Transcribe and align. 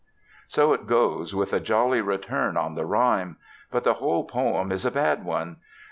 So 0.47 0.73
it 0.73 0.87
goes, 0.87 1.35
with 1.35 1.53
a 1.53 1.59
jolly 1.59 2.01
return 2.01 2.57
on 2.57 2.73
the 2.73 2.87
rhyme. 2.87 3.37
But 3.69 3.83
the 3.83 3.93
whole 3.93 4.23
poem 4.23 4.71
is 4.71 4.83
a 4.83 4.89
bad 4.89 5.23
one. 5.23 5.57